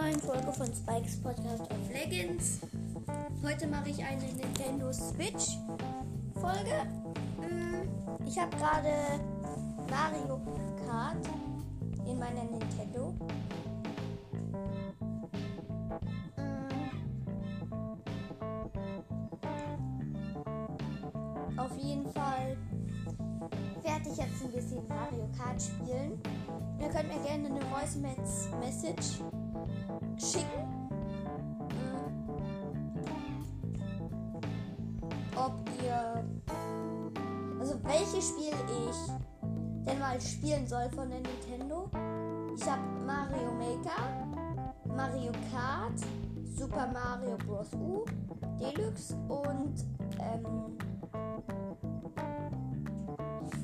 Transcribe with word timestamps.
neuen 0.00 0.20
Folge 0.20 0.52
von 0.52 0.66
Spikes 0.66 1.16
Podcast 1.22 1.62
of 1.62 1.90
Legends. 1.90 2.60
Heute 3.42 3.66
mache 3.66 3.88
ich 3.88 4.04
eine 4.04 4.24
Nintendo 4.24 4.92
Switch 4.92 5.56
Folge. 6.34 6.84
Mm, 7.40 8.26
Ich 8.26 8.38
habe 8.38 8.54
gerade 8.56 8.90
Mario 9.88 10.38
Kart 10.86 11.16
in 12.06 12.18
meiner 12.18 12.44
Nintendo. 12.44 13.14
Mm. 16.36 16.70
Auf 21.58 21.76
jeden 21.78 22.12
Fall 22.12 22.56
werde 23.82 24.10
ich 24.10 24.16
jetzt 24.18 24.42
ein 24.44 24.52
bisschen 24.52 24.86
Mario 24.88 25.26
Kart 25.38 25.62
spielen. 25.62 26.20
Ihr 26.80 26.88
könnt 26.88 27.08
mir 27.08 27.20
gerne 27.26 27.46
eine 27.48 27.60
Voice 27.66 27.96
Message 27.96 29.22
schicken. 30.18 30.88
Ob 35.36 35.54
ihr. 35.82 36.24
Also, 37.60 37.82
welches 37.84 38.28
Spiel 38.28 38.52
ich 38.88 39.86
denn 39.86 39.98
mal 39.98 40.20
spielen 40.20 40.66
soll 40.66 40.88
von 40.90 41.08
der 41.08 41.20
Nintendo. 41.20 41.88
Ich 42.56 42.68
habe 42.68 42.82
Mario 43.04 43.52
Maker, 43.52 44.36
Mario 44.86 45.32
Kart, 45.52 46.00
Super 46.44 46.88
Mario 46.92 47.36
Bros. 47.46 47.72
U, 47.74 48.04
Deluxe 48.58 49.14
und. 49.28 49.84
Ähm, 50.18 50.76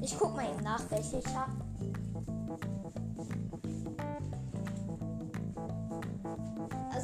ich 0.03 0.19
guck 0.19 0.35
mal 0.35 0.51
eben 0.51 0.63
nach, 0.63 0.83
welche 0.91 1.19
ich 1.19 1.37
habe. 1.37 1.62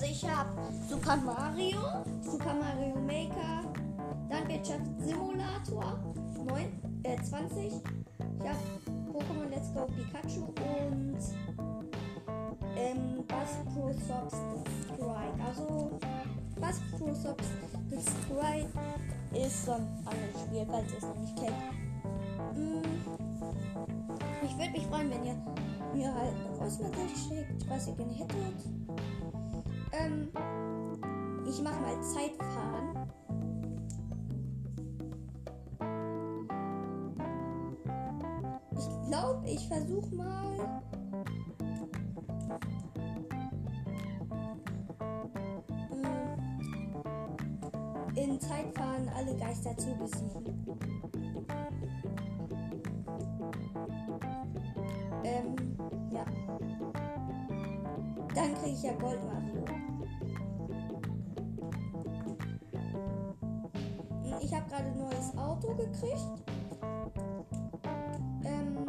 Also 0.00 0.12
ich 0.12 0.30
habe 0.30 0.50
Super 0.88 1.16
Mario, 1.16 1.80
Super 2.22 2.54
Mario 2.54 2.94
Maker, 3.00 3.64
Landwirtschaftssimulator 4.30 5.98
9, 6.36 7.02
äh 7.02 7.20
20. 7.20 7.64
Ich 7.64 8.48
habe 8.48 8.58
Pokémon 9.12 9.48
Let's 9.50 9.74
Go 9.74 9.86
Pikachu 9.86 10.44
und 10.44 11.18
ähm, 12.76 13.24
Bass 13.26 13.56
Pro 13.74 13.90
Sops 13.92 14.36
Strike. 14.84 15.44
Also 15.44 15.98
Bass 16.60 16.80
Pro 16.96 17.12
Sops 17.12 17.46
Strike 17.98 18.68
ist 19.34 19.64
so 19.66 19.72
ein 19.72 19.88
anderes 20.06 20.42
Spiel, 20.46 20.64
falls 20.70 20.92
ihr 20.92 20.98
es 20.98 21.02
noch 21.02 21.18
nicht 21.18 21.36
kennt. 21.36 22.56
Mm, 22.56 22.82
Ich 24.44 24.56
würde 24.56 24.70
mich 24.70 24.86
freuen, 24.86 25.10
wenn 25.10 25.24
ihr 25.24 25.34
mir 25.92 26.14
halt 26.14 26.34
eine 26.34 26.56
Voice-Message 26.56 27.18
schickt, 27.28 27.68
was 27.68 27.88
ihr 27.88 27.94
gerne 27.96 28.12
hättet. 28.12 28.87
Ähm, 29.98 30.28
ich 31.46 31.62
mache 31.62 31.80
mal 31.80 32.02
Zeitfahren. 32.02 33.08
Ich 38.72 39.08
glaube, 39.08 39.46
ich 39.46 39.68
versuche 39.68 40.14
mal. 40.14 40.82
mm, 45.90 46.38
In 48.14 48.40
Zeitfahren 48.40 49.08
alle 49.16 49.34
Geister 49.36 49.76
zu 49.76 49.94
besiegen. 49.96 50.56
Ähm, 55.24 55.56
ja. 56.12 56.24
Dann 58.34 58.54
kriege 58.54 58.72
ich 58.72 58.82
ja 58.82 58.92
Gold. 58.92 59.18
Gekriegt. 66.00 66.42
Ähm, 68.44 68.86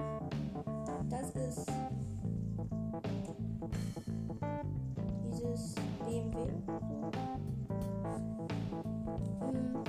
das 1.10 1.30
ist 1.32 1.66
dieses 5.32 5.76
BMW. 6.06 6.38
Hm, 9.40 9.84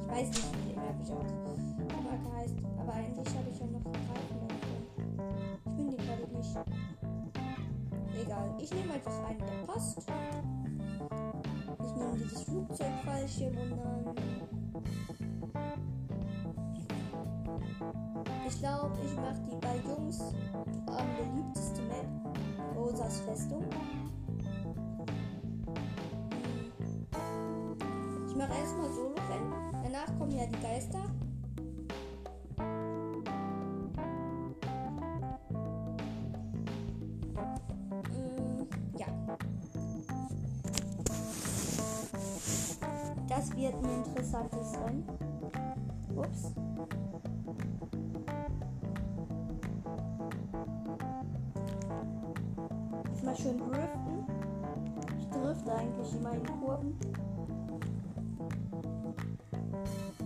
ich 0.00 0.08
weiß 0.08 0.28
nicht, 0.28 0.52
wie 0.66 0.74
mehr 0.74 0.94
ich 1.02 1.12
auch 1.12 1.24
die 1.76 1.94
Marke 2.04 2.36
heißt, 2.36 2.56
aber 2.78 2.92
eigentlich 2.92 3.36
habe 3.36 3.50
ich 3.50 3.58
ja 3.60 3.66
noch 3.66 3.84
Reifen 3.86 4.38
davon. 4.48 4.82
Ich 5.66 5.72
finde 5.76 5.96
die 5.96 6.06
gerade 6.06 6.26
nicht. 6.36 6.56
Egal, 8.22 8.54
ich 8.58 8.74
nehme 8.74 8.92
einfach 8.94 9.24
einen, 9.28 9.38
der 9.38 9.72
passt. 9.72 9.98
Ich 11.82 11.92
nehme 11.96 12.16
dieses 12.16 12.42
Flugzeugfallschirm 12.44 13.56
und 13.56 13.70
dann. 13.70 14.14
Ich 14.16 14.29
glaube, 18.60 18.98
ich 19.04 19.16
mache 19.16 19.40
die 19.50 19.56
bei 19.56 19.76
Jungs 19.88 20.20
am 20.86 21.06
beliebteste 21.16 21.80
Map. 21.82 22.06
Rosas 22.76 23.20
Festung. 23.20 23.64
Ich 28.28 28.36
mache 28.36 28.52
erstmal 28.52 28.92
Solo-Rennen. 28.92 29.52
Danach 29.82 30.18
kommen 30.18 30.32
ja 30.32 30.46
die 30.46 30.60
Geister. 30.60 30.98
Mm. 38.12 38.66
Das 43.28 43.56
wird 43.56 43.74
ein 43.74 44.04
interessantes 44.04 44.74
Rennen. 44.84 45.04
Ups. 46.14 46.69
Immer 56.20 56.32
in 56.34 56.46
Kurven. 56.46 56.98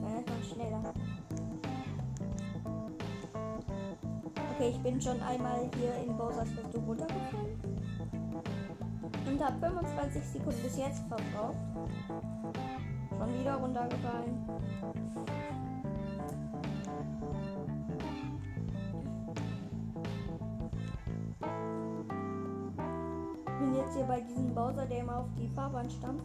Ja, 0.02 0.16
jetzt 0.18 0.28
mal 0.28 0.42
schneller. 0.42 0.94
Okay, 4.54 4.70
ich 4.70 4.82
bin 4.82 5.00
schon 5.00 5.20
einmal 5.22 5.70
hier 5.78 5.94
in 6.04 6.16
Bowser's 6.16 6.50
Festung 6.50 6.84
runtergefallen. 6.84 7.60
Und 9.26 9.44
habe 9.44 9.58
25 9.60 10.24
Sekunden 10.24 10.62
bis 10.62 10.76
jetzt 10.76 11.02
verbraucht. 11.08 11.56
Schon 13.18 13.40
wieder 13.40 13.54
runtergefallen. 13.54 14.93
Bowser, 24.54 24.86
der 24.86 25.00
immer 25.00 25.18
auf 25.18 25.26
die 25.36 25.48
Fahrbahn 25.48 25.90
stampft. 25.90 26.24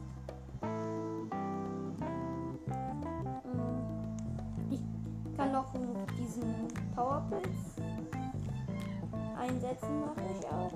Mm, 3.43 3.79
Ich 4.69 4.81
kann 5.35 5.51
noch 5.51 5.73
diesen 6.17 6.67
Powerpilz 6.95 7.81
einsetzen, 9.37 10.01
mache 10.01 10.21
ich 10.37 10.47
auch. 10.47 10.73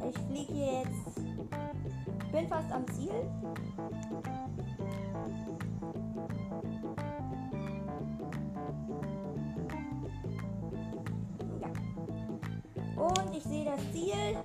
Und 0.00 0.10
ich 0.10 0.18
fliege 0.18 0.52
jetzt. 0.52 1.20
Bin 2.32 2.46
fast 2.48 2.70
am 2.72 2.86
Ziel. 2.88 3.28
Ziel. 13.92 14.36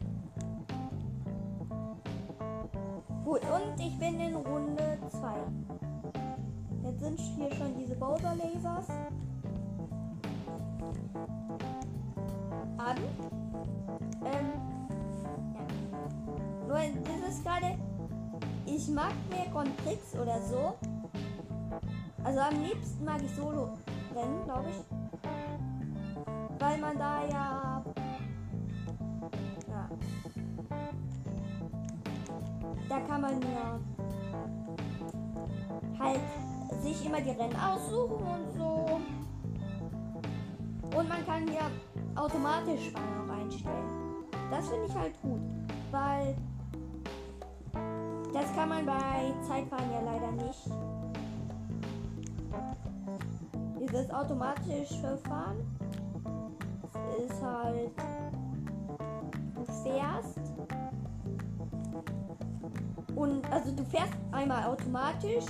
Gut, 3.23 3.41
und 3.41 3.79
ich 3.79 3.97
bin 3.97 4.19
in 4.19 4.35
Runde 4.35 4.97
2. 5.09 5.33
Jetzt 6.83 6.99
sind 6.99 7.19
hier 7.19 7.51
schon 7.55 7.75
diese 7.77 7.95
Bowser-Lasers. 7.95 8.87
An. 12.77 12.97
Ähm, 14.23 14.51
ja. 15.55 15.61
Nur 16.67 16.77
das 16.77 17.29
ist 17.33 17.43
gerade. 17.43 17.77
Ich 18.67 18.87
mag 18.89 19.13
mehr 19.29 19.45
Tricks 19.83 20.15
oder 20.15 20.39
so. 20.41 20.75
Also 22.23 22.39
am 22.39 22.63
liebsten 22.63 23.05
mag 23.05 23.21
ich 23.23 23.35
Solo-Rennen, 23.35 24.43
glaube 24.45 24.69
ich. 24.69 24.85
Weil 26.59 26.77
man 26.77 26.97
da. 26.97 27.25
Ja. 27.27 27.74
Da 32.87 32.99
kann 32.99 33.21
man 33.21 33.41
ja 33.41 33.79
halt 35.99 36.19
sich 36.81 37.05
immer 37.05 37.21
die 37.21 37.31
Rennen 37.31 37.55
aussuchen 37.55 38.25
und 38.25 38.53
so. 38.57 38.99
Und 40.97 41.09
man 41.09 41.25
kann 41.25 41.47
ja 41.47 41.69
automatisch 42.15 42.91
Fahren 42.91 43.29
auch 43.29 43.33
einstellen. 43.41 43.89
Das 44.51 44.69
finde 44.69 44.85
ich 44.87 44.95
halt 44.95 45.21
gut, 45.21 45.41
weil 45.91 46.35
das 48.33 48.53
kann 48.53 48.69
man 48.69 48.85
bei 48.85 49.33
Zeitfahren 49.41 49.91
ja 49.91 50.01
leider 50.01 50.31
nicht. 50.31 50.69
Dieses 53.79 54.09
automatische 54.11 55.17
Fahren 55.27 55.57
ist 57.17 57.41
halt, 57.41 57.91
du 59.55 59.65
fährst 59.83 60.44
und 63.15 63.51
also 63.51 63.71
du 63.71 63.83
fährst 63.85 64.13
einmal 64.31 64.65
automatisch 64.65 65.45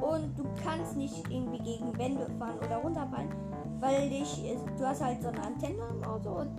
und 0.00 0.38
du 0.38 0.44
kannst 0.64 0.96
nicht 0.96 1.28
irgendwie 1.30 1.58
gegen 1.58 1.96
Wände 1.98 2.26
fahren 2.38 2.58
oder 2.64 2.76
runterfallen, 2.78 3.30
weil 3.80 4.08
dich, 4.08 4.42
du 4.78 4.86
hast 4.86 5.02
halt 5.02 5.22
so 5.22 5.28
eine 5.28 5.42
Antenne 5.42 5.82
im 5.90 6.04
Auto 6.04 6.40
und 6.40 6.50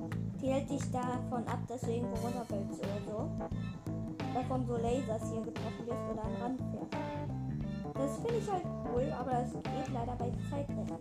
die 0.42 0.48
hält 0.48 0.70
dich 0.70 0.92
davon 0.92 1.46
ab, 1.48 1.60
dass 1.68 1.82
du 1.82 1.92
irgendwo 1.92 2.16
runterfällst 2.26 2.80
oder 2.80 3.12
so. 3.12 3.30
Davon 4.34 4.66
so 4.68 4.74
Lasers 4.74 5.32
hier 5.32 5.42
getroffen 5.42 5.88
wirst 5.88 6.04
oder 6.12 6.24
an 6.24 6.36
Rand 6.42 6.62
fährst. 6.72 6.94
Das 7.96 8.16
finde 8.18 8.38
ich 8.38 8.52
halt 8.52 8.64
cool, 8.94 9.12
aber 9.20 9.32
das 9.32 9.52
geht 9.54 9.94
leider 9.94 10.16
bei 10.16 10.32
Zeitrennen 10.50 10.98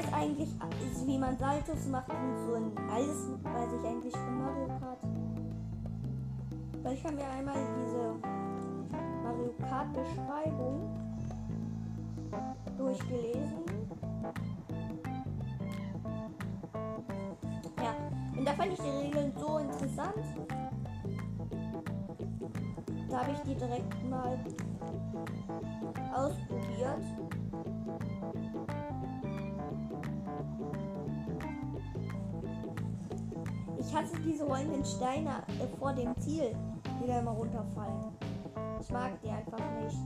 weiß 0.00 0.12
eigentlich, 0.12 0.48
wie 1.06 1.18
man 1.18 1.36
Saltos 1.36 1.86
macht 1.88 2.10
und 2.10 2.46
so 2.46 2.54
in 2.54 2.72
alles 2.90 3.28
weiß 3.42 3.68
ich 3.78 3.86
eigentlich 3.86 4.16
von 4.16 4.38
Mario 4.38 4.66
Kart. 4.78 4.98
Weil 6.82 6.94
ich 6.94 7.04
habe 7.04 7.14
mir 7.16 7.28
einmal 7.28 7.56
diese 7.56 8.14
Mario 9.22 9.54
Kart 9.68 9.92
Beschreibung 9.92 10.96
durchgelesen. 12.78 13.64
Ja, 17.78 17.94
und 18.38 18.44
da 18.46 18.52
fand 18.52 18.72
ich 18.72 18.78
die 18.78 19.06
Regeln 19.06 19.32
so 19.38 19.58
interessant. 19.58 20.14
Da 23.10 23.20
habe 23.20 23.32
ich 23.32 23.40
die 23.40 23.54
direkt 23.54 24.08
mal 24.08 24.38
ausprobiert. 26.14 27.29
Ich 33.90 33.96
hasse 33.96 34.20
diese 34.24 34.44
rollenden 34.44 34.84
Steine 34.84 35.42
äh, 35.48 35.66
vor 35.76 35.92
dem 35.92 36.16
Ziel, 36.20 36.54
die 37.02 37.08
da 37.08 37.18
immer 37.18 37.32
runterfallen. 37.32 38.12
Ich 38.80 38.88
mag 38.88 39.20
die 39.20 39.28
einfach 39.28 39.58
nicht. 39.82 39.96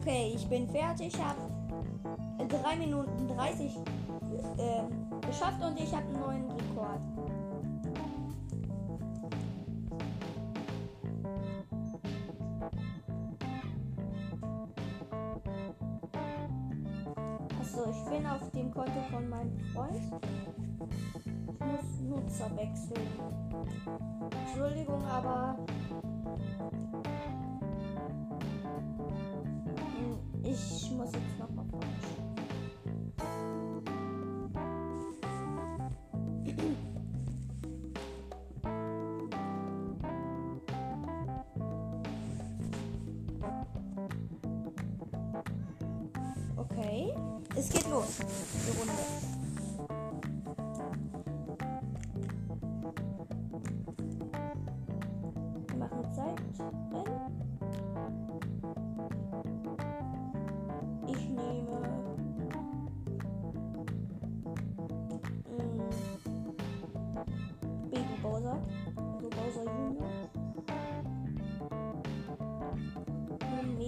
Okay, 0.00 0.32
ich 0.34 0.48
bin 0.48 0.66
fertig. 0.70 1.08
Ich 1.08 1.22
habe 1.22 1.40
3 2.48 2.76
Minuten 2.76 3.28
30 3.36 3.76
äh, 4.56 5.26
geschafft 5.26 5.62
und 5.62 5.78
ich 5.78 5.94
habe 5.94 6.06
einen 6.06 6.20
neuen 6.20 6.50
Rekord. 6.50 7.00
Ich 19.96 21.60
muss 21.60 22.00
Nutzer 22.08 22.50
wechseln. 22.56 23.06
Entschuldigung, 24.46 25.04
aber 25.04 25.56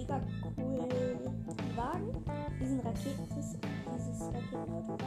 Mega 0.07 0.21
coolen 0.55 1.45
Wagen. 1.75 2.23
Diesen 2.61 2.79
Raketen. 2.79 3.27
Dieses 3.35 3.57
Raketenauto. 4.21 4.97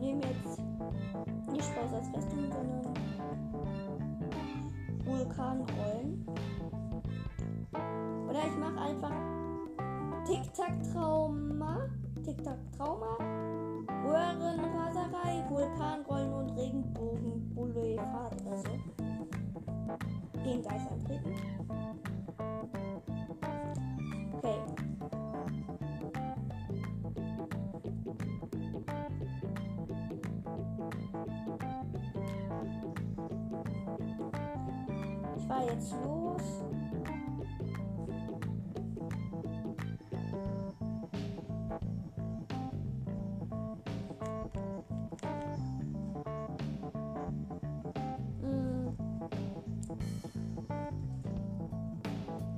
Nehmen 0.00 0.20
jetzt 0.22 0.58
nicht 1.52 1.74
Bowsers 1.76 2.08
Festung, 2.08 2.50
sondern 2.50 2.94
Vulkanrollen. 5.04 6.26
Oder 8.28 8.40
ich 8.44 8.56
mache 8.58 8.80
einfach 8.80 9.12
Tic-Tac-Trauma, 10.26 11.88
Tic-Tac-Trauma, 12.24 13.18
Röhrenraserei, 14.04 15.44
Vulkanrollen 15.50 16.32
und 16.32 16.50
Regenbogen-Boulevard 16.58 18.42
oder 18.42 18.56
so. 18.56 18.70
Den 20.44 20.62
Geist 20.62 20.90
antreten. 20.90 21.63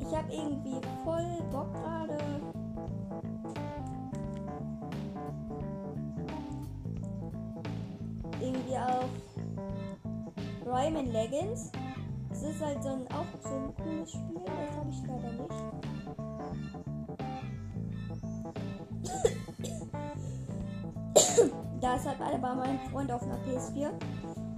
Ich 0.09 0.17
habe 0.17 0.33
irgendwie 0.33 0.81
voll 1.03 1.43
Bock 1.51 1.73
gerade. 1.75 2.17
Irgendwie 8.41 8.77
auf 8.77 9.11
Rayman 10.65 11.07
Legends. 11.13 11.73
Es 12.31 12.43
ist 12.43 12.65
halt 12.65 12.81
so 12.83 12.91
ein, 12.91 13.09
auch 13.09 13.27
so 13.43 13.55
ein 13.57 13.75
cooles 13.83 14.13
Spiel, 14.13 14.43
das 14.45 14.77
habe 14.77 14.91
ich 14.91 15.03
leider 15.09 15.33
nicht. 15.33 15.55
da 21.81 21.95
ist 21.97 22.07
halt 22.07 22.21
alle 22.21 22.39
bei 22.39 22.55
meinem 22.55 22.79
Freund 22.91 23.11
auf 23.11 23.23
einer 23.23 23.39
PS4. 23.39 23.91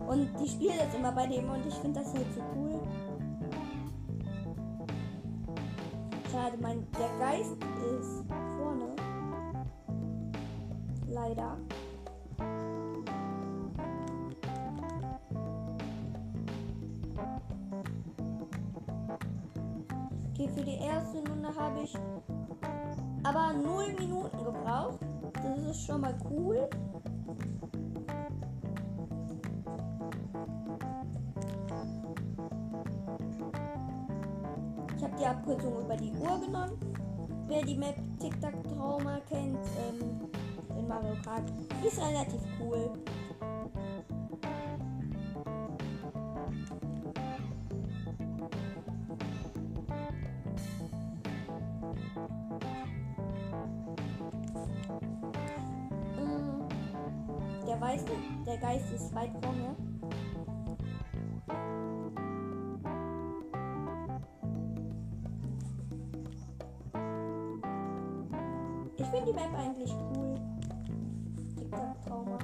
Und 0.09 0.29
die 0.41 0.49
spielen 0.49 0.77
jetzt 0.79 0.95
immer 0.95 1.13
bei 1.13 1.27
dem 1.27 1.49
und 1.49 1.67
ich 1.67 1.75
finde 1.75 2.01
das 2.01 2.13
halt 2.13 2.27
so 2.35 2.43
cool. 2.55 2.81
Geist 7.29 7.59
ist 8.01 8.25
vorne. 8.57 8.97
Leider. 11.09 11.59
Okay, 20.31 20.49
für 20.55 20.65
die 20.65 20.79
erste 20.79 21.19
Runde 21.29 21.55
habe 21.55 21.83
ich 21.83 21.95
aber 23.25 23.53
0 23.53 23.93
Minuten 23.99 24.45
gebraucht. 24.45 25.01
Das 25.35 25.59
ist 25.71 25.85
schon 25.85 26.01
mal 26.01 26.15
cool. 26.31 26.67
Ich 34.97 35.05
habe 35.05 35.15
die 35.19 35.27
Abkürzung 35.27 35.85
über 35.85 35.97
die 35.97 36.13
Uhr 36.13 36.41
genommen. 36.41 36.89
Wer 37.49 37.63
die 37.63 37.79
Map 37.79 37.97
Tic 38.21 38.39
Tac 38.43 38.53
Trauma 38.63 39.21
kennt, 39.27 39.65
ähm, 39.79 40.29
in 40.79 40.87
Mario 40.87 41.15
Kart, 41.25 41.51
ist 41.83 41.99
relativ 41.99 42.43
cool. 42.61 42.91
Mm. 56.19 56.69
Der 57.67 57.81
Weiße, 57.81 58.05
der 58.47 58.59
Geist 58.59 58.93
ist 58.93 59.15
weit 59.15 59.31
vor 59.43 59.53
mir. 59.55 59.75
Map 69.39 69.55
eigentlich 69.57 69.93
cool. 69.93 70.35
TikTok-Trauma. 71.57 72.39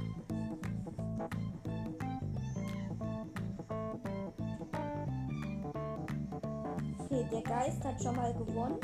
Okay, 7.01 7.27
der 7.33 7.43
Geist 7.43 7.85
hat 7.85 8.01
schon 8.01 8.15
mal 8.15 8.33
gewonnen. 8.35 8.79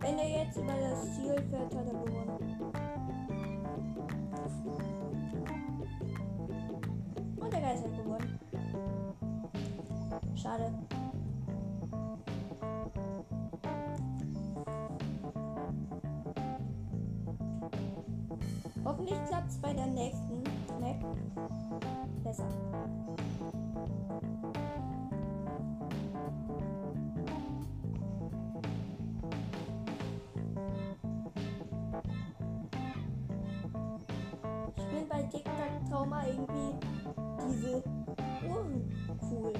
Wenn 0.00 0.18
er 0.18 0.44
jetzt 0.44 0.58
über 0.58 0.74
das 0.74 1.14
Ziel 1.14 1.42
fährt, 1.48 1.74
hat 1.74 1.86
er 1.86 2.04
gewonnen. 2.04 2.23
Klappt 19.44 19.50
es 19.50 19.58
bei 19.58 19.72
der 19.72 19.86
nächsten 19.86 20.42
Map 20.80 21.00
besser. 22.22 22.48
Ich 34.76 34.84
bin 34.84 35.08
bei 35.08 35.22
TikTok 35.22 35.54
Trauma 35.90 36.26
irgendwie 36.26 36.74
diese 37.48 37.82
Uhren 38.48 38.92
cool. 39.30 39.52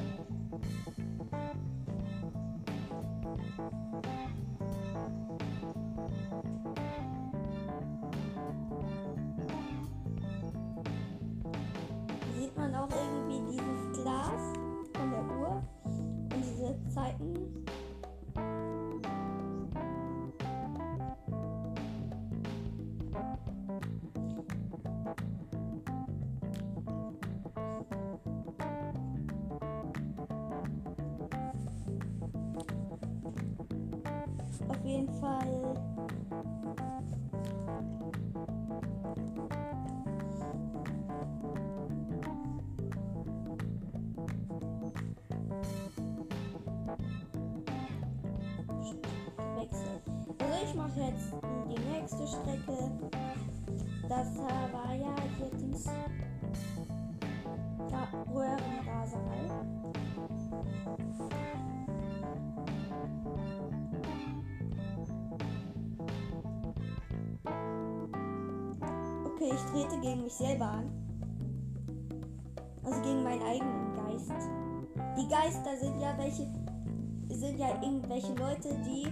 Jeden 34.84 35.08
Fall. 35.20 35.93
Gegen 70.04 70.23
mich 70.25 70.34
selber 70.34 70.66
an. 70.66 70.90
Also 72.84 73.00
gegen 73.00 73.23
meinen 73.25 73.42
eigenen 73.42 73.94
Geist. 73.96 74.32
Die 75.16 75.28
Geister 75.28 75.76
sind 75.80 75.99
ja 75.99 76.14
welche 76.18 76.46
sind 77.30 77.58
ja 77.58 77.82
irgendwelche 77.82 78.34
Leute, 78.34 78.68
die 78.87 79.06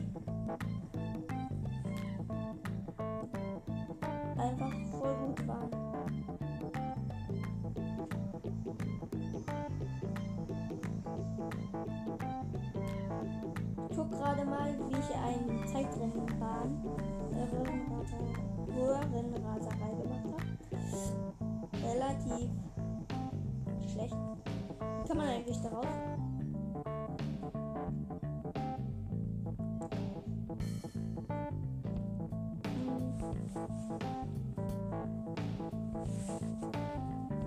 einfach 4.38 4.72
voll 4.90 5.14
gut 5.26 5.48
waren. 5.48 5.70
Ich 13.90 13.96
guck 13.96 14.10
gerade 14.10 14.44
mal, 14.44 14.76
wie 14.78 14.98
ich 14.98 15.16
einen 15.16 15.66
Zeitrennenbahn 15.66 16.84
äh, 17.32 17.56
Röhrenraser- 17.56 18.76
Röhrenraserei 18.76 20.02
gemacht 20.02 20.24
habe. 20.24 20.51
Relativ 21.84 22.50
schlecht. 23.92 24.16
Kann 25.06 25.16
man 25.16 25.28
eigentlich 25.28 25.60
darauf? 25.60 25.86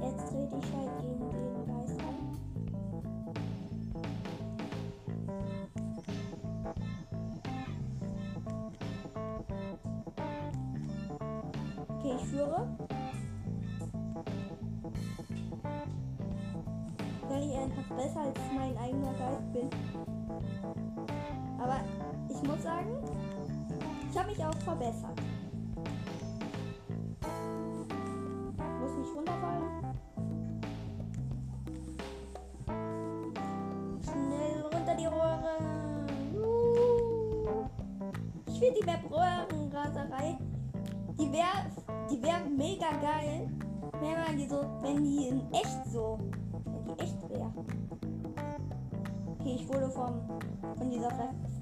Jetzt 0.01 0.29
trete 0.29 0.55
ich 0.57 0.73
halt 0.73 0.91
gegen 1.01 1.29
den 1.29 1.65
Geist 1.67 1.99
an. 2.01 2.15
Okay, 11.87 12.13
ich 12.15 12.25
führe. 12.27 12.94
Besser 17.89 18.21
als 18.21 18.39
mein 18.53 18.77
eigener 18.77 19.13
Geist 19.13 19.53
bin. 19.53 19.69
Aber 21.59 21.79
ich 22.29 22.47
muss 22.47 22.63
sagen, 22.63 22.97
ich 24.09 24.17
habe 24.17 24.29
mich 24.29 24.43
auch 24.43 24.55
verbessert. 24.59 25.19
Muss 28.81 28.97
nicht 28.97 29.15
runterfallen. 29.15 29.95
Schnell 34.03 34.61
runter 34.61 34.95
die 34.95 35.05
Rohre. 35.05 35.57
Ich 38.47 38.59
finde 38.59 38.79
die 38.79 38.85
Map 38.85 39.11
Röhrenraserei. 39.11 40.37
Die 41.17 41.31
wäre 41.31 41.65
die 42.09 42.21
wär 42.21 42.39
mega 42.49 42.91
geil, 43.01 43.49
wenn 43.99 44.13
man 44.13 44.37
die 44.37 44.47
so, 44.47 44.63
wenn 44.81 45.03
die 45.03 45.27
in 45.27 45.41
echt 45.53 45.85
so, 45.91 46.19
wenn 46.85 46.95
die 46.97 47.04
wurde 49.85 49.91
vom, 49.91 50.77
von 50.77 50.89
dieser 50.89 51.09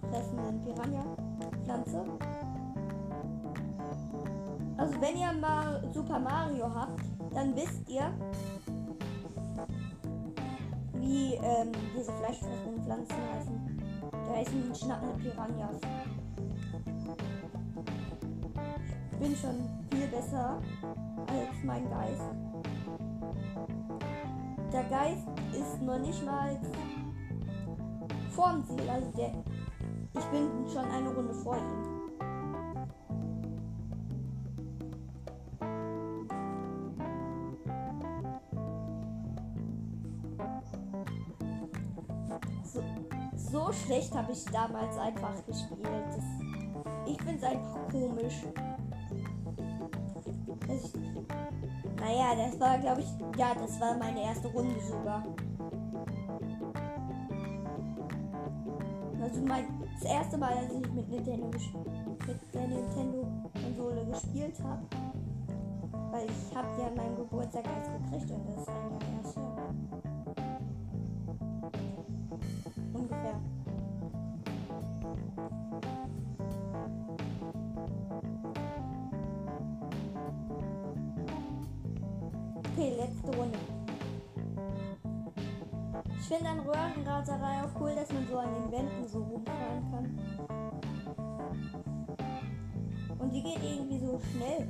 fressenden 0.10 0.62
Piranha-Pflanze. 0.63 2.06
Also 4.77 5.01
wenn 5.01 5.18
ihr 5.18 5.34
mal 5.39 5.84
Super 5.94 6.20
Mario 6.20 6.74
habt, 6.74 7.01
dann 7.34 7.56
wisst 7.56 7.89
ihr, 7.89 8.13
wie 10.96 11.36
ähm, 11.36 11.72
diese 11.98 12.12
fleischfressenden 12.13 12.84
Pflanzen 12.84 13.15
heißen. 13.34 13.80
Die 14.12 14.38
heißen 14.38 14.75
schnappende 14.75 15.15
Piranhas. 15.15 15.77
Ich 19.12 19.18
bin 19.20 19.36
schon 19.36 19.70
viel 19.89 20.08
besser 20.08 20.60
als 21.27 21.63
mein 21.63 21.89
Geist. 21.89 22.22
Der 24.72 24.84
Geist 24.86 25.27
ist 25.51 25.82
noch 25.82 26.00
nicht 26.00 26.25
mal 26.25 26.60
vorm 28.34 28.63
Ziel. 28.66 28.90
Also 28.90 29.12
der, 29.12 29.32
ich 30.18 30.25
bin 30.25 30.50
schon 30.72 30.86
eine 30.86 31.10
Runde 31.10 31.34
vor 31.34 31.58
ihm. 31.58 31.94
So, 42.63 42.82
so 43.36 43.72
schlecht 43.72 44.16
habe 44.16 44.32
ich 44.32 44.46
damals 44.46 44.98
einfach 44.98 45.46
gespielt. 45.46 45.80
Das, 45.84 46.24
ich 47.06 47.22
finde 47.22 47.38
es 47.38 47.44
einfach 47.44 47.88
komisch. 47.92 48.44
Das, 50.68 50.94
naja, 51.98 52.36
das 52.36 52.60
war, 52.60 52.78
glaube 52.80 53.02
ich, 53.02 53.38
ja, 53.38 53.54
das 53.54 53.80
war 53.80 53.98
meine 53.98 54.24
erste 54.24 54.48
Runde 54.48 54.80
sogar. 54.82 55.24
Also 59.24 59.39
mein, 59.48 59.65
das 59.94 60.03
erste 60.03 60.38
Mal, 60.38 60.51
als 60.51 60.74
ich 60.74 60.92
mit 60.92 61.10
Nintendo 61.10 61.48
mit 61.48 62.53
der 62.53 62.68
Nintendo-Konsole 62.68 64.06
gespielt 64.12 64.60
habe. 64.62 64.86
Weil 66.12 66.25
ich 66.25 66.56
habe 66.56 66.68
ja 66.77 66.92
meinen 66.94 67.15
Geburtstag 67.15 67.63
erst 67.65 67.89
gekriegt 68.03 68.32
und 68.32 68.46
das 68.48 68.58
ist 68.58 68.68
Jahr 68.68 69.00
erst 69.24 70.03
finde 86.34 86.50
an 86.50 86.60
Röhrenraserei 86.62 87.63
auch 87.63 87.80
cool, 87.80 87.94
dass 87.96 88.12
man 88.12 88.28
so 88.28 88.38
an 88.40 88.50
den 88.56 88.72
Wänden 88.72 89.08
so 89.08 89.20
rumfahren 89.20 89.92
kann. 89.92 90.20
Und 93.20 93.32
die 93.32 93.44
geht 93.44 93.63
irgendwie 93.63 94.00
so 94.00 94.20
schnell. 94.32 94.68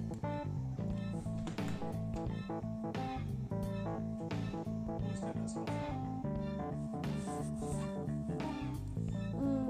Mm. 9.39 9.70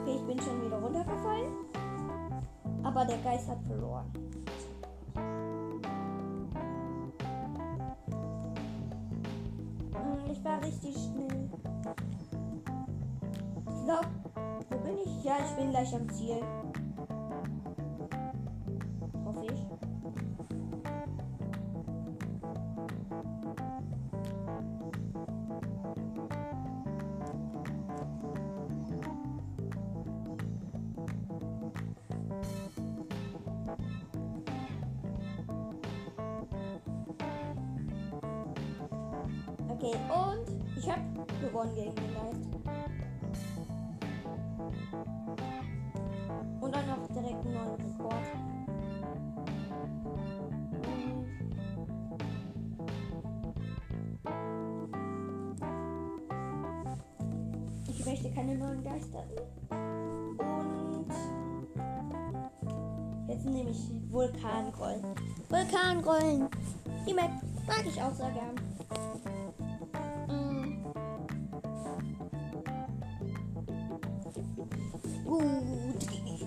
Okay, 0.00 0.16
ich 0.16 0.26
bin 0.26 0.40
schon 0.40 0.64
wieder 0.64 0.78
runtergefallen. 0.78 1.52
Aber 2.82 3.04
der 3.04 3.18
Geist 3.18 3.48
hat 3.48 3.62
verloren. 3.64 4.21
Ja, 15.32 15.38
ich 15.46 15.56
bin 15.56 15.70
gleich 15.70 15.94
am 15.94 16.06
Ziel. 16.10 16.42
Hoffe 19.24 19.46
ich. 19.46 19.66
Okay, 39.70 39.96
und 40.10 40.76
ich 40.76 40.90
habe 40.90 41.00
gewonnen 41.40 41.74
gegen 41.74 41.94
den 41.94 42.14
Geist. 42.14 42.52
Und 46.60 46.74
dann 46.74 46.86
noch 46.86 47.06
direkt 47.08 47.44
einen 47.44 47.54
neuen 47.54 47.74
Rekord. 47.74 48.14
Ich 57.88 58.06
möchte 58.06 58.30
keine 58.32 58.54
neuen 58.56 58.82
Geister. 58.82 59.24
Und 60.38 61.06
jetzt 63.28 63.44
nehme 63.44 63.70
ich 63.70 63.90
Vulkanrollen. 64.10 65.14
Vulkanrollen. 65.48 66.48
Die 67.06 67.14
Map 67.14 67.30
mag 67.66 67.84
ich 67.86 68.00
auch 68.02 68.12
sehr 68.12 68.30
gern. 68.30 68.54
Gut, 75.32 75.42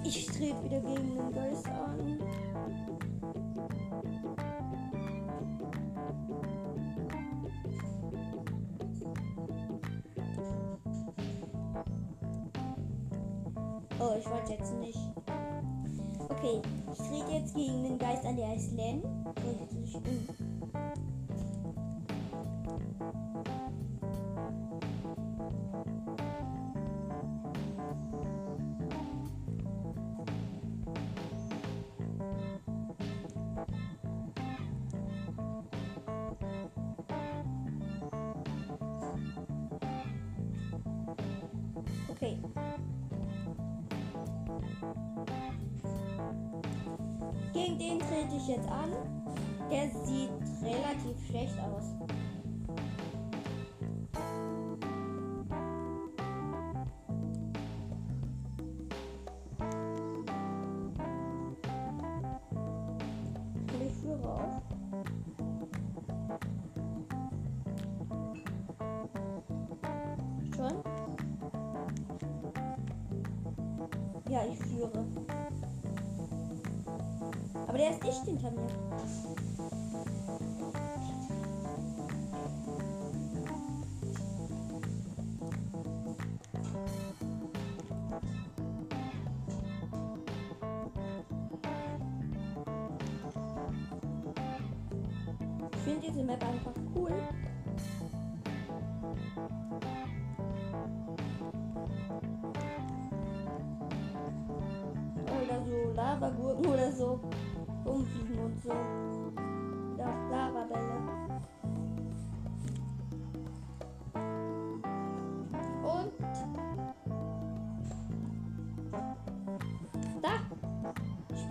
ich 0.04 0.28
trete 0.28 0.64
wieder 0.64 0.80
gegen 0.80 1.16
den 1.16 1.34
Geist 1.34 1.66
an. 1.66 2.20
Oh, 13.98 14.14
ich 14.20 14.30
wollte 14.30 14.54
jetzt 14.54 14.74
nicht. 14.76 15.00
Okay, 16.30 16.62
ich 16.92 16.98
trete 17.00 17.32
jetzt 17.32 17.56
gegen 17.56 17.82
den 17.82 17.98
Geist 17.98 18.24
an, 18.24 18.36
der 18.38 18.50
heißt 18.50 18.74
Len. 18.74 19.02
Führe. 74.76 75.06
Aber 77.68 77.78
der 77.78 77.92
ist 77.92 78.04
dicht 78.04 78.26
hinter 78.26 78.52
mir. 78.52 78.68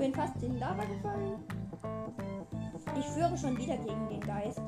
Bin 0.05 0.12
fast 0.12 0.43
in 0.43 0.59
Lava 0.59 0.85
gefallen. 0.85 1.33
Ich 2.99 3.07
führe 3.07 3.38
schon 3.38 3.57
wieder 3.57 3.75
gegen 3.79 4.09
den 4.11 4.21
Geist. 4.21 4.61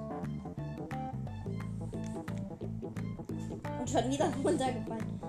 Und 3.78 3.90
schon 3.90 4.10
wieder 4.10 4.32
runtergefallen. 4.44 5.20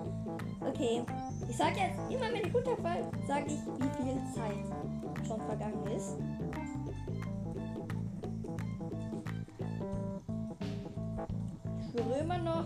Okay. 0.62 1.02
Ich 1.50 1.58
sag 1.58 1.76
jetzt 1.76 2.00
immer, 2.10 2.32
wenn 2.32 2.48
ich 2.48 2.56
runterfall, 2.56 3.04
sage 3.28 3.48
ich, 3.48 3.60
wie 3.65 4.04
viel 4.04 4.22
Zeit 4.34 5.28
schon 5.28 5.41
vergangen 5.41 5.88
ist. 5.88 6.15
Ich 11.82 12.02
führe 12.02 12.20
immer 12.20 12.38
noch. 12.38 12.65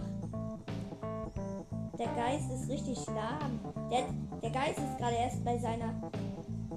Der 1.97 2.07
Geist 2.07 2.51
ist 2.51 2.69
richtig 2.69 2.99
lahm. 3.07 3.59
Der, 3.89 4.03
der 4.43 4.51
Geist 4.51 4.77
ist 4.77 4.97
gerade 4.99 5.15
erst 5.15 5.43
bei 5.43 5.57
seiner. 5.57 6.11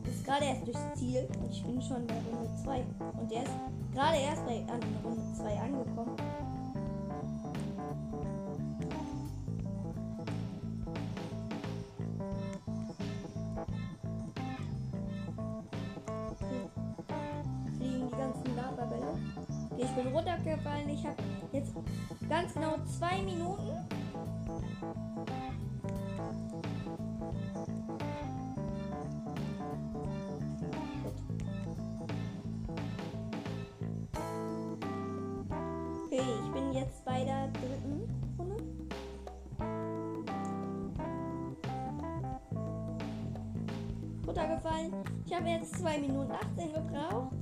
Ist 0.09 0.25
gerade 0.25 0.45
erst 0.45 0.67
durchs 0.67 0.95
Ziel. 0.95 1.29
Und 1.41 1.51
ich 1.51 1.63
bin 1.63 1.81
schon 1.83 2.07
bei 2.07 2.15
Runde 2.15 2.51
2. 2.63 2.85
Und 3.21 3.31
der 3.31 3.43
ist 3.43 3.53
gerade 3.93 4.17
erst 4.17 4.47
bei 4.47 4.65
an 4.69 4.81
Runde 5.05 5.23
2 5.37 5.61
angekommen. 5.61 6.17
fliegen 17.77 18.09
die 18.09 18.17
ganzen 18.17 18.57
Lavabälle. 18.57 19.19
Okay, 19.71 19.83
ich 19.85 19.91
bin 19.91 20.07
runtergefallen. 20.09 20.89
Ich 20.89 21.05
habe 21.05 21.23
jetzt 21.53 21.73
ganz 22.29 22.55
genau 22.55 22.77
zwei 22.99 23.23
Minuten. 23.23 23.71
Ich 45.35 45.41
habe 45.41 45.49
jetzt 45.51 45.77
2 45.81 45.99
Minuten 45.99 46.31
18 46.31 46.73
gebraucht. 46.75 47.33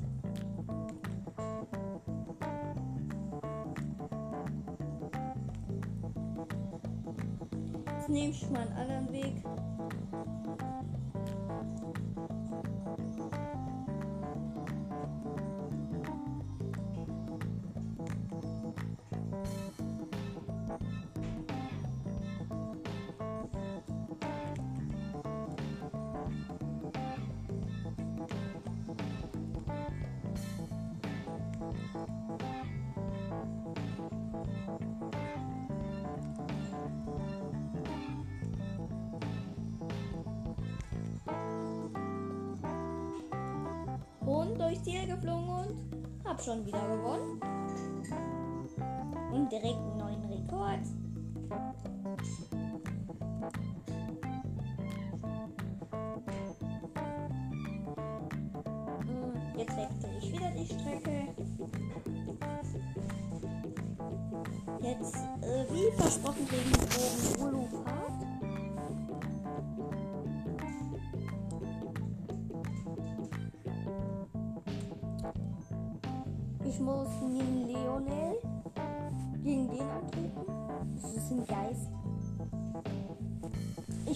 Jetzt 7.98 8.08
nehme 8.08 8.30
ich 8.30 8.48
mal 8.48 8.62
einen 8.62 8.72
anderen 8.72 9.12
Weg. 9.12 9.34
Schon 46.42 46.66
wieder 46.66 46.80
gewonnen. 46.88 47.40
Und 49.32 49.50
direkt 49.50 49.76
einen 49.76 49.96
neuen 49.96 50.24
Rekord. 50.24 50.80
Jetzt 59.56 59.76
wechsle 59.76 60.18
ich 60.18 60.32
wieder 60.32 60.50
die 60.50 60.66
Strecke. 60.66 61.28
Jetzt, 64.80 65.16
äh, 65.42 65.64
wie 65.70 65.96
versprochen, 65.96 66.46
Regenbogen 66.50 67.51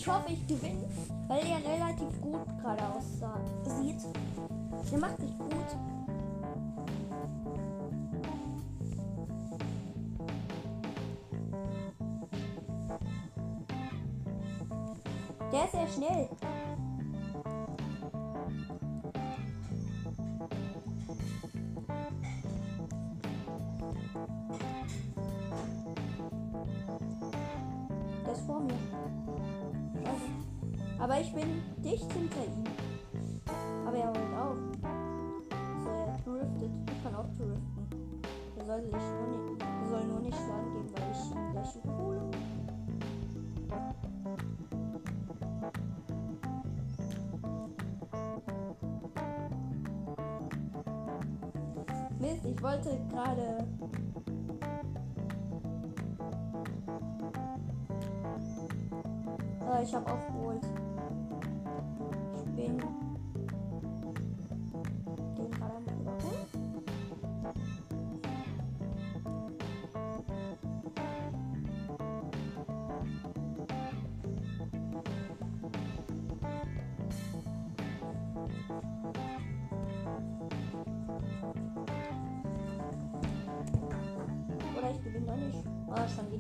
Ich 0.07 0.13
hoffe, 0.13 0.31
ich 0.31 0.47
gewinne, 0.47 0.89
weil 1.27 1.41
er 1.41 1.59
relativ 1.69 2.21
gut 2.21 2.47
gerade 2.63 2.81
aussieht. 2.95 3.97
Der 4.93 4.99
macht 5.01 5.19
sich 5.19 5.37
gut. 5.37 5.51
Der 15.53 15.65
ist 15.65 15.73
sehr 15.73 15.89
schnell. 15.89 16.29
Der 28.25 28.33
ist 28.33 28.47
vor 28.47 28.61
mir. 28.61 28.96
Aber 31.07 31.21
ich 31.21 31.33
bin 31.33 31.63
dicht 31.85 32.13
hinter 32.13 32.45
ihm. 32.45 32.65
Aber 33.87 33.97
er 33.97 34.09
holt 34.09 34.35
auf. 34.35 34.57
So, 35.85 35.89
er 35.89 36.19
driftet. 36.25 36.71
Ich 36.91 37.05
kann 37.05 37.15
auch 37.15 37.29
driften. 37.37 38.21
Er 38.59 38.65
soll, 38.65 38.83
sich 38.83 38.91
nur 38.91 39.29
nicht, 39.29 39.63
er 39.63 39.89
soll 39.89 40.05
nur 40.05 40.19
nicht 40.19 40.37
Schaden 40.37 40.73
geben, 40.73 40.91
weil 40.97 41.13
ich 41.13 41.31
ihn 41.31 41.53
gleich 41.53 41.77
überhole. 41.77 42.23
Mist, 52.19 52.45
ich 52.45 52.61
wollte 52.61 52.99
gerade. 53.11 53.76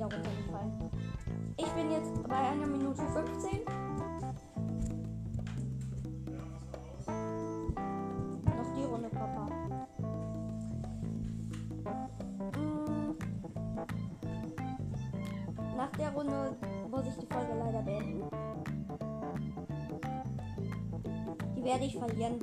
Runtergefallen. 0.06 0.90
Ich 1.56 1.66
bin 1.72 1.90
jetzt 1.90 2.28
bei 2.28 2.36
einer 2.36 2.66
Minute 2.66 3.02
15. 3.02 3.60
Noch 8.44 8.74
die 8.76 8.84
Runde, 8.84 9.08
Papa. 9.08 9.48
Mm. 12.56 13.16
Nach 15.76 15.90
der 15.92 16.10
Runde 16.10 16.56
muss 16.90 17.06
ich 17.06 17.16
die 17.16 17.26
Folge 17.26 17.54
leider 17.58 17.82
beenden. 17.82 18.22
Die 21.56 21.64
werde 21.64 21.84
ich 21.84 21.96
verlieren, 21.96 22.38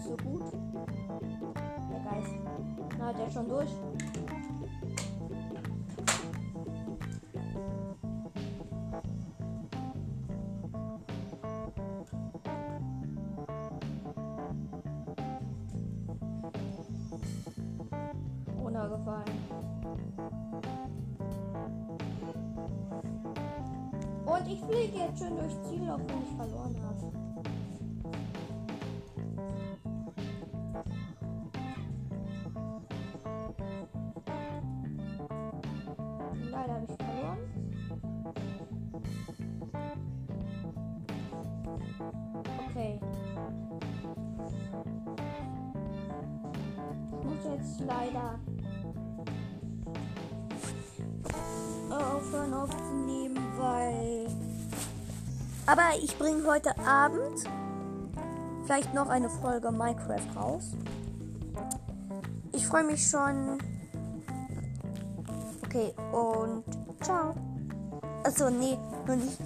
ist 0.00 0.08
so 0.08 0.16
gut. 0.16 0.42
Der 1.90 2.00
Geist. 2.00 2.34
Na, 2.98 3.12
der 3.12 3.26
ist 3.26 3.34
schon 3.34 3.48
durch. 3.48 3.68
Runtergefallen. 18.58 19.24
Und 24.24 24.46
ich 24.46 24.60
fliege 24.60 24.98
jetzt 24.98 25.18
schön 25.18 25.36
durchs 25.36 25.62
Ziel, 25.68 25.90
auch 25.90 25.98
wenn 25.98 26.22
ich 26.22 26.36
verloren 26.36 26.76
habe. 26.82 27.09
Leider 48.00 48.38
aufhören 51.90 52.54
aufzunehmen, 52.54 53.38
weil. 53.58 54.26
Aber 55.66 55.96
ich 56.02 56.16
bringe 56.18 56.46
heute 56.46 56.76
Abend 56.78 57.44
vielleicht 58.64 58.94
noch 58.94 59.08
eine 59.08 59.28
Folge 59.28 59.70
Minecraft 59.70 60.36
raus. 60.36 60.72
Ich 62.52 62.66
freue 62.66 62.84
mich 62.84 63.08
schon. 63.08 63.58
Okay, 65.64 65.92
und 66.12 66.64
ciao. 67.02 67.34
Achso, 68.24 68.50
nee, 68.50 68.76
noch 69.06 69.16
nicht. 69.16 69.38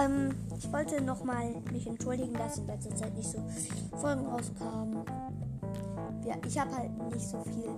Ähm, 0.00 0.34
ich 0.56 0.72
wollte 0.72 1.00
nochmal 1.02 1.54
mich 1.72 1.86
entschuldigen, 1.86 2.34
dass 2.34 2.58
in 2.58 2.66
letzter 2.66 2.94
Zeit 2.94 3.14
nicht 3.14 3.30
so 3.30 3.38
Folgen 3.96 4.26
rauskamen. 4.26 5.04
Ja, 6.28 6.34
ich 6.46 6.58
habe 6.58 6.76
halt 6.76 6.90
nicht 7.10 7.26
so 7.26 7.42
viel. 7.42 7.70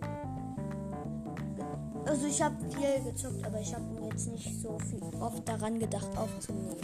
Also 2.05 2.27
ich 2.27 2.43
habe 2.43 2.57
viel 2.69 3.05
gezockt, 3.05 3.47
aber 3.47 3.61
ich 3.61 3.73
habe 3.73 3.85
jetzt 4.11 4.27
nicht 4.33 4.61
so 4.61 4.77
viel 4.81 5.01
oft 5.21 5.49
daran 5.49 5.79
gedacht 5.79 6.09
aufzunehmen. 6.17 6.75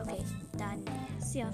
Okay, 0.00 0.22
dann. 0.56 0.84
Ja. 1.34 1.50